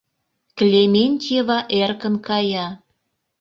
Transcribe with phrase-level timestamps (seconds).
[0.57, 2.67] Клементьева эркын кая.